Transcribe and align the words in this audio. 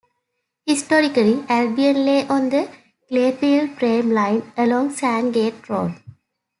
Historically, 0.65 1.45
Albion 1.47 2.03
lay 2.07 2.27
on 2.27 2.49
the 2.49 2.67
Clayfield 3.07 3.77
tram 3.77 4.09
line, 4.11 4.51
along 4.57 4.89
Sandgate 4.95 5.69
Road. 5.69 5.93